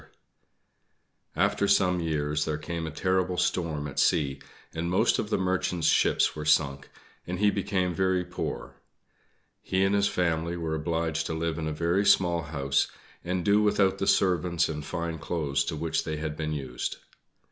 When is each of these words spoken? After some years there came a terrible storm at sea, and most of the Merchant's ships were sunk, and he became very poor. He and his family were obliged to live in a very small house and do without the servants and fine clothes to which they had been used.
After 1.35 1.67
some 1.67 1.99
years 1.99 2.45
there 2.45 2.57
came 2.57 2.87
a 2.87 2.89
terrible 2.89 3.37
storm 3.37 3.87
at 3.87 3.99
sea, 3.99 4.39
and 4.73 4.89
most 4.89 5.19
of 5.19 5.29
the 5.29 5.37
Merchant's 5.37 5.85
ships 5.85 6.35
were 6.35 6.43
sunk, 6.43 6.89
and 7.27 7.37
he 7.37 7.51
became 7.51 7.93
very 7.93 8.25
poor. 8.25 8.81
He 9.61 9.83
and 9.85 9.93
his 9.93 10.07
family 10.07 10.57
were 10.57 10.73
obliged 10.73 11.27
to 11.27 11.35
live 11.35 11.59
in 11.59 11.67
a 11.67 11.71
very 11.71 12.03
small 12.03 12.41
house 12.41 12.87
and 13.23 13.45
do 13.45 13.61
without 13.61 13.99
the 13.99 14.07
servants 14.07 14.67
and 14.67 14.83
fine 14.83 15.19
clothes 15.19 15.63
to 15.65 15.75
which 15.75 16.03
they 16.03 16.17
had 16.17 16.35
been 16.35 16.53
used. 16.53 16.97